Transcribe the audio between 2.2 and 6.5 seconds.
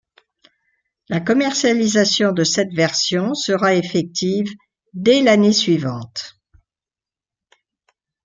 de cette version sera effective dès l'année suivante.